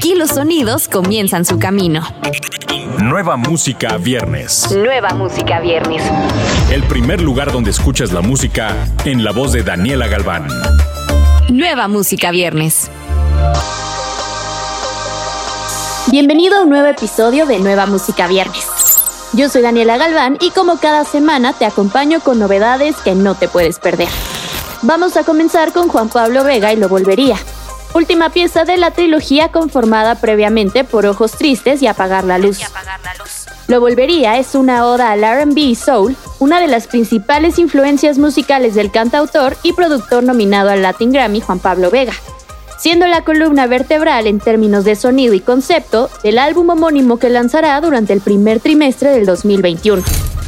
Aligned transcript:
Aquí 0.00 0.14
los 0.14 0.30
sonidos 0.30 0.88
comienzan 0.88 1.44
su 1.44 1.58
camino. 1.58 2.00
Nueva 3.02 3.36
música 3.36 3.98
viernes. 3.98 4.74
Nueva 4.74 5.10
música 5.10 5.60
viernes. 5.60 6.02
El 6.72 6.84
primer 6.84 7.20
lugar 7.20 7.52
donde 7.52 7.70
escuchas 7.70 8.10
la 8.10 8.22
música 8.22 8.74
en 9.04 9.22
la 9.22 9.32
voz 9.32 9.52
de 9.52 9.62
Daniela 9.62 10.06
Galván. 10.08 10.48
Nueva 11.50 11.86
música 11.86 12.30
viernes. 12.30 12.90
Bienvenido 16.10 16.56
a 16.56 16.62
un 16.62 16.70
nuevo 16.70 16.86
episodio 16.86 17.44
de 17.44 17.58
Nueva 17.58 17.84
Música 17.84 18.26
Viernes. 18.26 18.64
Yo 19.34 19.50
soy 19.50 19.60
Daniela 19.60 19.98
Galván 19.98 20.38
y 20.40 20.48
como 20.52 20.78
cada 20.78 21.04
semana 21.04 21.52
te 21.52 21.66
acompaño 21.66 22.20
con 22.20 22.38
novedades 22.38 22.96
que 23.04 23.14
no 23.14 23.34
te 23.34 23.48
puedes 23.48 23.78
perder. 23.78 24.08
Vamos 24.80 25.18
a 25.18 25.24
comenzar 25.24 25.74
con 25.74 25.88
Juan 25.88 26.08
Pablo 26.08 26.42
Vega 26.42 26.72
y 26.72 26.76
Lo 26.76 26.88
Volvería, 26.88 27.36
última 27.94 28.30
pieza 28.30 28.64
de 28.64 28.76
la 28.76 28.90
trilogía 28.90 29.48
conformada 29.48 30.14
previamente 30.16 30.84
por 30.84 31.06
Ojos 31.06 31.32
Tristes 31.32 31.82
y 31.82 31.86
Apagar 31.86 32.24
la 32.24 32.38
Luz. 32.38 32.58
Lo 33.68 33.80
Volvería 33.80 34.38
es 34.38 34.54
una 34.54 34.86
oda 34.86 35.12
al 35.12 35.22
RB 35.22 35.74
soul, 35.76 36.16
una 36.38 36.60
de 36.60 36.66
las 36.66 36.86
principales 36.86 37.58
influencias 37.58 38.18
musicales 38.18 38.74
del 38.74 38.90
cantautor 38.90 39.56
y 39.62 39.72
productor 39.72 40.24
nominado 40.24 40.70
al 40.70 40.82
Latin 40.82 41.12
Grammy 41.12 41.40
Juan 41.40 41.58
Pablo 41.58 41.90
Vega 41.90 42.12
siendo 42.80 43.06
la 43.06 43.24
columna 43.24 43.66
vertebral 43.66 44.26
en 44.26 44.40
términos 44.40 44.84
de 44.84 44.96
sonido 44.96 45.34
y 45.34 45.40
concepto 45.40 46.08
del 46.22 46.38
álbum 46.38 46.70
homónimo 46.70 47.18
que 47.18 47.28
lanzará 47.28 47.78
durante 47.82 48.14
el 48.14 48.22
primer 48.22 48.58
trimestre 48.58 49.10
del 49.10 49.26
2021. 49.26 50.02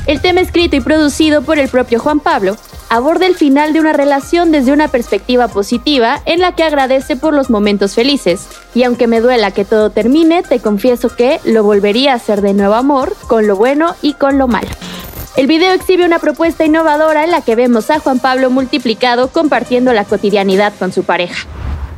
El 0.06 0.22
tema 0.22 0.40
escrito 0.40 0.74
y 0.74 0.80
producido 0.80 1.42
por 1.42 1.58
el 1.58 1.68
propio 1.68 2.00
Juan 2.00 2.20
Pablo 2.20 2.56
aborda 2.92 3.26
el 3.26 3.34
final 3.34 3.72
de 3.72 3.80
una 3.80 3.94
relación 3.94 4.52
desde 4.52 4.70
una 4.70 4.86
perspectiva 4.86 5.48
positiva 5.48 6.20
en 6.26 6.40
la 6.40 6.54
que 6.54 6.62
agradece 6.62 7.16
por 7.16 7.32
los 7.32 7.48
momentos 7.48 7.94
felices. 7.94 8.46
Y 8.74 8.82
aunque 8.82 9.06
me 9.06 9.22
duela 9.22 9.50
que 9.50 9.64
todo 9.64 9.88
termine, 9.88 10.42
te 10.42 10.60
confieso 10.60 11.08
que 11.08 11.40
lo 11.44 11.62
volvería 11.62 12.12
a 12.12 12.16
hacer 12.16 12.42
de 12.42 12.52
nuevo 12.52 12.74
amor, 12.74 13.16
con 13.28 13.46
lo 13.46 13.56
bueno 13.56 13.94
y 14.02 14.12
con 14.12 14.36
lo 14.36 14.46
malo. 14.46 14.68
El 15.38 15.46
video 15.46 15.72
exhibe 15.72 16.04
una 16.04 16.18
propuesta 16.18 16.66
innovadora 16.66 17.24
en 17.24 17.30
la 17.30 17.40
que 17.40 17.56
vemos 17.56 17.88
a 17.88 17.98
Juan 17.98 18.18
Pablo 18.18 18.50
multiplicado 18.50 19.28
compartiendo 19.28 19.94
la 19.94 20.04
cotidianidad 20.04 20.74
con 20.78 20.92
su 20.92 21.02
pareja. 21.04 21.48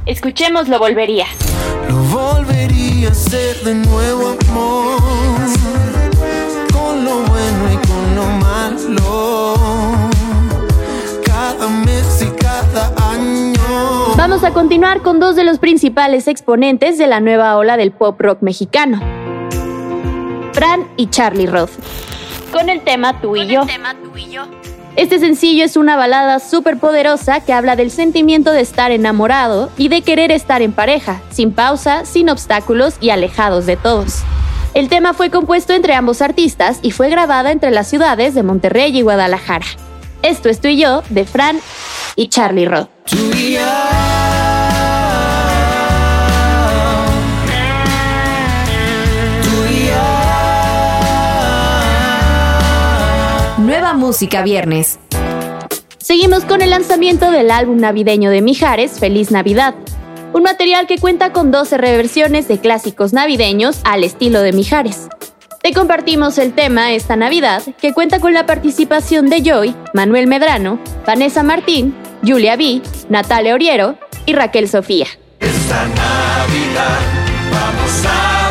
Escuchemos 0.06 0.68
Lo 0.68 0.78
Volvería. 0.78 1.26
Lo 1.88 1.96
volvería 2.04 3.10
a 3.10 3.14
ser 3.14 3.56
de 3.64 3.74
nuevo 3.74 4.36
amor, 4.48 5.02
Vamos 14.34 14.50
a 14.50 14.52
continuar 14.52 15.00
con 15.02 15.20
dos 15.20 15.36
de 15.36 15.44
los 15.44 15.60
principales 15.60 16.26
exponentes 16.26 16.98
de 16.98 17.06
la 17.06 17.20
nueva 17.20 17.56
ola 17.56 17.76
del 17.76 17.92
pop 17.92 18.20
rock 18.20 18.42
mexicano, 18.42 19.00
Fran 20.52 20.88
y 20.96 21.08
Charlie 21.08 21.46
Roth, 21.46 21.70
con 22.50 22.68
el 22.68 22.80
tema 22.80 23.20
Tú 23.20 23.36
y 23.36 23.46
yo. 23.46 23.62
Este 24.96 25.20
sencillo 25.20 25.64
es 25.64 25.76
una 25.76 25.94
balada 25.94 26.40
súper 26.40 26.78
poderosa 26.78 27.44
que 27.44 27.52
habla 27.52 27.76
del 27.76 27.92
sentimiento 27.92 28.50
de 28.50 28.62
estar 28.62 28.90
enamorado 28.90 29.70
y 29.78 29.86
de 29.86 30.02
querer 30.02 30.32
estar 30.32 30.62
en 30.62 30.72
pareja, 30.72 31.22
sin 31.30 31.52
pausa, 31.52 32.04
sin 32.04 32.28
obstáculos 32.28 32.96
y 33.00 33.10
alejados 33.10 33.66
de 33.66 33.76
todos. 33.76 34.24
El 34.74 34.88
tema 34.88 35.14
fue 35.14 35.30
compuesto 35.30 35.74
entre 35.74 35.94
ambos 35.94 36.20
artistas 36.22 36.80
y 36.82 36.90
fue 36.90 37.08
grabada 37.08 37.52
entre 37.52 37.70
las 37.70 37.86
ciudades 37.88 38.34
de 38.34 38.42
Monterrey 38.42 38.98
y 38.98 39.02
Guadalajara. 39.02 39.66
Esto 40.22 40.48
es 40.48 40.60
tú 40.60 40.66
y 40.66 40.76
yo, 40.76 41.04
de 41.08 41.24
Fran 41.24 41.60
y 42.16 42.30
Charlie 42.30 42.66
Roth. 42.66 42.88
Nueva 53.64 53.94
música 53.94 54.42
viernes. 54.42 54.98
Seguimos 55.96 56.44
con 56.44 56.60
el 56.60 56.68
lanzamiento 56.68 57.30
del 57.30 57.50
álbum 57.50 57.78
navideño 57.78 58.28
de 58.28 58.42
Mijares, 58.42 59.00
Feliz 59.00 59.30
Navidad. 59.30 59.74
Un 60.34 60.42
material 60.42 60.86
que 60.86 60.98
cuenta 60.98 61.32
con 61.32 61.50
12 61.50 61.78
reversiones 61.78 62.46
de 62.46 62.58
clásicos 62.58 63.14
navideños 63.14 63.80
al 63.84 64.04
estilo 64.04 64.42
de 64.42 64.52
Mijares. 64.52 65.08
Te 65.62 65.72
compartimos 65.72 66.36
el 66.36 66.52
tema 66.52 66.92
esta 66.92 67.16
Navidad, 67.16 67.62
que 67.80 67.94
cuenta 67.94 68.20
con 68.20 68.34
la 68.34 68.44
participación 68.44 69.30
de 69.30 69.40
Joy, 69.40 69.74
Manuel 69.94 70.26
Medrano, 70.26 70.78
Vanessa 71.06 71.42
Martín, 71.42 71.94
Julia 72.22 72.56
B, 72.56 72.82
Natalia 73.08 73.54
Oriero 73.54 73.96
y 74.26 74.34
Raquel 74.34 74.68
Sofía. 74.68 75.06
Esta 75.40 75.88
Navidad 75.88 77.00
vamos 77.50 78.04
a 78.04 78.43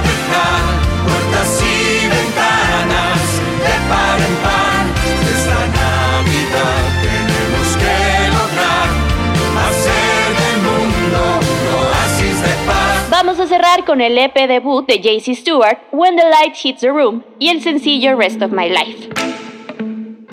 Con 13.82 14.02
el 14.02 14.18
EP 14.18 14.36
debut 14.48 14.86
de 14.86 15.00
JC 15.00 15.36
Stewart, 15.36 15.80
When 15.92 16.16
the 16.16 16.30
Light 16.30 16.56
Hits 16.64 16.82
the 16.82 16.90
Room, 16.90 17.24
y 17.40 17.50
el 17.50 17.62
sencillo 17.62 18.16
Rest 18.16 18.42
of 18.44 18.52
My 18.52 18.70
Life. 18.70 19.10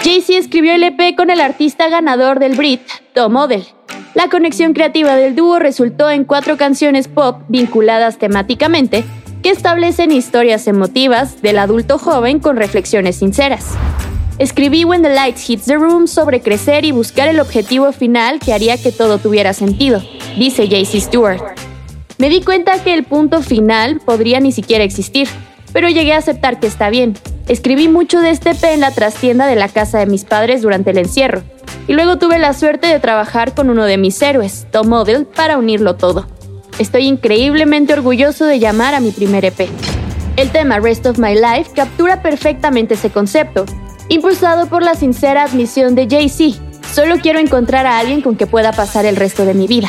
JC 0.05 0.37
escribió 0.37 0.75
el 0.75 0.84
EP 0.84 1.17
con 1.17 1.31
el 1.31 1.41
artista 1.41 1.89
ganador 1.89 2.39
del 2.39 2.55
Brit, 2.55 2.83
Tom 3.15 3.34
Odell. 3.37 3.65
La 4.15 4.28
conexión 4.28 4.75
creativa 4.75 5.17
del 5.17 5.34
dúo 5.34 5.59
resultó 5.59 6.11
en 6.11 6.25
cuatro 6.25 6.59
canciones 6.59 7.09
pop 7.09 7.41
vinculadas 7.49 8.19
temáticamente 8.19 9.05
que 9.43 9.51
establecen 9.51 10.12
historias 10.12 10.69
emotivas 10.69 11.41
del 11.41 11.59
adulto 11.59 11.99
joven 11.99 12.41
con 12.41 12.57
reflexiones 12.57 13.17
sinceras. 13.17 13.75
Escribí 14.39 14.84
When 14.84 15.03
the 15.03 15.15
Light 15.15 15.39
Hits 15.49 15.65
the 15.65 15.77
Room 15.77 16.07
sobre 16.07 16.41
crecer 16.41 16.84
y 16.84 16.93
buscar 16.93 17.27
el 17.27 17.41
objetivo 17.41 17.91
final 17.93 18.39
que 18.39 18.53
haría 18.53 18.77
que 18.77 18.93
todo 18.93 19.19
tuviera 19.19 19.55
sentido, 19.55 20.03
dice 20.37 20.69
JC 20.69 21.01
Stewart. 21.01 21.59
Me 22.21 22.29
di 22.29 22.43
cuenta 22.43 22.85
que 22.85 22.93
el 22.93 23.05
punto 23.05 23.41
final 23.41 23.99
podría 23.99 24.41
ni 24.41 24.53
siquiera 24.53 24.85
existir, 24.85 25.27
pero 25.73 25.89
llegué 25.89 26.13
a 26.13 26.19
aceptar 26.19 26.61
que 26.61 26.67
está 26.67 26.91
bien. 26.91 27.15
Escribí 27.49 27.89
mucho 27.89 28.21
de 28.21 28.29
este 28.29 28.51
EP 28.51 28.63
en 28.65 28.81
la 28.81 28.91
trastienda 28.91 29.47
de 29.47 29.57
la 29.57 29.71
casa 29.71 29.99
de 29.99 30.05
mis 30.05 30.27
padres 30.27 30.61
durante 30.61 30.91
el 30.91 30.99
encierro, 30.99 31.43
y 31.89 31.95
luego 31.95 32.19
tuve 32.19 32.39
la 32.39 32.53
suerte 32.53 32.89
de 32.89 33.01
trabajar 33.01 33.55
con 33.55 33.71
uno 33.71 33.87
de 33.87 33.97
mis 33.97 34.21
héroes, 34.21 34.67
Tom 34.71 34.93
Odell, 34.93 35.25
para 35.25 35.57
unirlo 35.57 35.97
todo. 35.97 36.27
Estoy 36.79 37.07
increíblemente 37.07 37.95
orgulloso 37.95 38.45
de 38.45 38.59
llamar 38.59 38.95
a 38.95 39.01
mi 39.01 39.13
primer 39.13 39.47
EP. 39.47 39.71
El 40.37 40.51
tema 40.51 40.79
Rest 40.79 41.07
of 41.07 41.19
My 41.19 41.35
Life 41.35 41.71
captura 41.75 42.21
perfectamente 42.21 42.95
ese 42.95 43.09
concepto, 43.09 43.65
impulsado 44.11 44.67
por 44.67 44.83
la 44.83 44.95
sincera 44.95 45.45
admisión 45.45 45.95
de 45.95 46.07
Jay-Z. 46.07 46.61
Solo 46.93 47.17
quiero 47.23 47.39
encontrar 47.39 47.87
a 47.87 47.99
alguien 47.99 48.21
con 48.21 48.37
que 48.37 48.47
pueda 48.47 48.73
pasar 48.73 49.07
el 49.07 49.17
resto 49.17 49.47
de 49.47 49.55
mi 49.55 49.67
vida. 49.67 49.89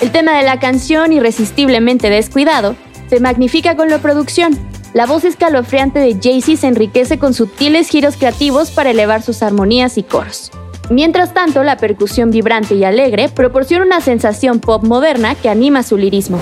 El 0.00 0.12
tema 0.12 0.36
de 0.38 0.44
la 0.44 0.60
canción, 0.60 1.12
irresistiblemente 1.12 2.08
descuidado, 2.08 2.76
se 3.10 3.18
magnifica 3.18 3.74
con 3.74 3.90
la 3.90 3.98
producción. 3.98 4.56
La 4.94 5.06
voz 5.06 5.24
escalofriante 5.24 5.98
de 5.98 6.16
Jay-Z 6.22 6.60
se 6.60 6.66
enriquece 6.68 7.18
con 7.18 7.34
sutiles 7.34 7.88
giros 7.88 8.16
creativos 8.16 8.70
para 8.70 8.90
elevar 8.90 9.22
sus 9.22 9.42
armonías 9.42 9.98
y 9.98 10.04
coros. 10.04 10.52
Mientras 10.88 11.34
tanto, 11.34 11.64
la 11.64 11.76
percusión 11.76 12.30
vibrante 12.30 12.76
y 12.76 12.84
alegre 12.84 13.28
proporciona 13.28 13.84
una 13.84 14.00
sensación 14.00 14.60
pop 14.60 14.84
moderna 14.84 15.34
que 15.34 15.48
anima 15.48 15.82
su 15.82 15.98
lirismo. 15.98 16.38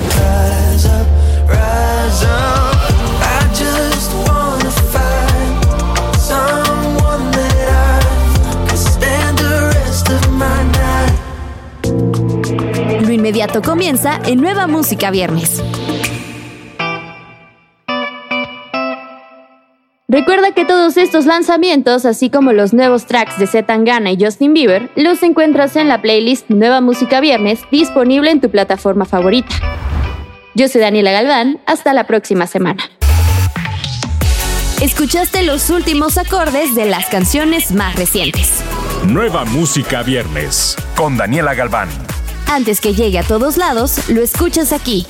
Inmediato 13.47 13.63
comienza 13.63 14.21
en 14.27 14.41
Nueva 14.41 14.67
Música 14.67 15.11
Viernes. 15.11 15.63
Recuerda 20.09 20.53
que 20.53 20.65
todos 20.65 20.97
estos 20.97 21.27
lanzamientos, 21.27 22.07
así 22.07 22.31
como 22.31 22.53
los 22.53 22.73
nuevos 22.73 23.07
tracks 23.07 23.39
de 23.39 23.47
Zetangana 23.47 24.11
y 24.11 24.19
Justin 24.21 24.55
Bieber, 24.55 24.91
los 24.97 25.23
encuentras 25.23 25.77
en 25.77 25.89
la 25.89 26.01
playlist 26.01 26.49
Nueva 26.49 26.81
Música 26.81 27.21
Viernes 27.21 27.61
disponible 27.71 28.31
en 28.31 28.41
tu 28.41 28.51
plataforma 28.51 29.05
favorita. 29.05 29.55
Yo 30.55 30.69
soy 30.69 30.81
Daniela 30.81 31.13
Galván, 31.13 31.61
hasta 31.67 31.93
la 31.93 32.05
próxima 32.05 32.47
semana. 32.47 32.83
Escuchaste 34.81 35.43
los 35.43 35.71
últimos 35.71 36.19
acordes 36.19 36.75
de 36.75 36.87
las 36.87 37.07
canciones 37.07 37.73
más 37.73 37.95
recientes. 37.97 38.63
Nueva 39.07 39.45
música 39.45 40.03
viernes 40.03 40.77
con 40.97 41.17
Daniela 41.17 41.55
Galván. 41.55 41.89
Antes 42.47 42.81
que 42.81 42.95
llegue 42.95 43.19
a 43.19 43.23
todos 43.23 43.57
lados, 43.57 44.09
lo 44.09 44.23
escuchas 44.23 44.73
aquí. 44.73 45.05